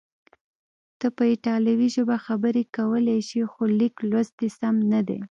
ته 0.99 1.07
په 1.17 1.23
ایټالوي 1.31 1.87
ژبه 1.95 2.15
خبرې 2.25 2.63
کولای 2.77 3.19
شې، 3.29 3.41
خو 3.51 3.63
لیک 3.79 3.95
لوست 4.09 4.33
دې 4.39 4.49
سم 4.59 4.75
نه 4.91 5.01
دی. 5.07 5.19